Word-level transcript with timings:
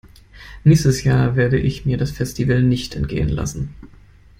Nächstes 0.63 1.03
Jahr 1.03 1.35
werde 1.35 1.59
ich 1.59 1.85
mir 1.85 1.95
das 1.95 2.09
Festival 2.09 2.63
nicht 2.63 2.95
entgehen 2.95 3.29
lassen. 3.29 3.75